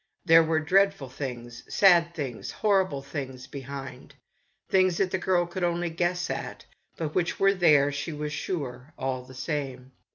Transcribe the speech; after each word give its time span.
There 0.25 0.41
were 0.41 0.59
dreadful 0.59 1.09
things, 1.09 1.61
sad 1.71 2.15
things, 2.15 2.49
horrible 2.49 3.03
things 3.03 3.45
behind. 3.45 4.15
Things 4.67 4.97
that 4.97 5.11
the 5.11 5.19
girl 5.19 5.45
could 5.45 5.63
only 5.63 5.91
guess 5.91 6.31
at, 6.31 6.65
but 6.97 7.13
which 7.13 7.39
were 7.39 7.53
there, 7.53 7.91
she 7.91 8.11
was 8.11 8.33
sure, 8.33 8.95
all 8.97 9.21
the 9.21 9.35
same. 9.35 9.91